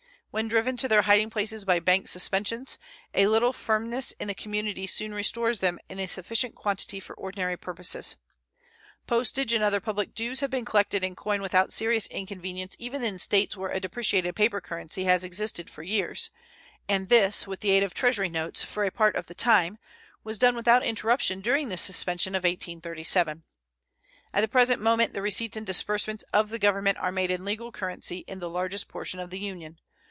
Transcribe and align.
When 0.33 0.47
driven 0.47 0.77
to 0.77 0.87
their 0.87 1.01
hiding 1.01 1.29
places 1.29 1.65
by 1.65 1.81
bank 1.81 2.07
suspensions, 2.07 2.77
a 3.13 3.27
little 3.27 3.51
firmness 3.51 4.13
in 4.13 4.29
the 4.29 4.33
community 4.33 4.87
soon 4.87 5.13
restores 5.13 5.59
them 5.59 5.77
in 5.89 5.99
a 5.99 6.07
sufficient 6.07 6.55
quantity 6.55 7.01
for 7.01 7.13
ordinary 7.17 7.57
purposes. 7.57 8.15
Postage 9.07 9.51
and 9.51 9.61
other 9.61 9.81
public 9.81 10.15
dues 10.15 10.39
have 10.39 10.49
been 10.49 10.63
collected 10.63 11.03
in 11.03 11.15
coin 11.17 11.41
without 11.41 11.73
serious 11.73 12.07
inconvenience 12.07 12.77
even 12.79 13.03
in 13.03 13.19
States 13.19 13.57
where 13.57 13.71
a 13.71 13.81
depreciated 13.81 14.37
paper 14.37 14.61
currency 14.61 15.03
has 15.03 15.25
existed 15.25 15.69
for 15.69 15.83
years, 15.83 16.31
and 16.87 17.09
this, 17.09 17.45
with 17.45 17.59
the 17.59 17.71
aid 17.71 17.83
of 17.83 17.93
Treasury 17.93 18.29
notes 18.29 18.63
for 18.63 18.85
a 18.85 18.89
part 18.89 19.17
of 19.17 19.25
the 19.27 19.35
time, 19.35 19.77
was 20.23 20.39
done 20.39 20.55
without 20.55 20.81
interruption 20.81 21.41
during 21.41 21.67
the 21.67 21.75
suspension 21.75 22.35
of 22.35 22.43
1837. 22.45 23.43
At 24.33 24.39
the 24.39 24.47
present 24.47 24.79
moment 24.81 25.13
the 25.13 25.21
receipts 25.21 25.57
and 25.57 25.67
disbursements 25.67 26.23
of 26.31 26.51
the 26.51 26.57
Government 26.59 26.97
are 26.99 27.11
made 27.11 27.31
in 27.31 27.43
legal 27.43 27.69
currency 27.73 28.19
in 28.29 28.39
the 28.39 28.49
largest 28.49 28.87
portion 28.87 29.19
of 29.19 29.29
the 29.29 29.37
Union. 29.39 29.77